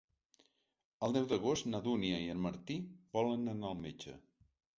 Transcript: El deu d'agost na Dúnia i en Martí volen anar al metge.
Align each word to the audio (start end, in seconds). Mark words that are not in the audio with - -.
El 1.07 1.13
deu 1.17 1.27
d'agost 1.33 1.67
na 1.73 1.81
Dúnia 1.89 2.23
i 2.23 2.33
en 2.37 2.41
Martí 2.47 2.79
volen 3.19 3.53
anar 3.55 3.71
al 3.71 3.79
metge. 3.85 4.19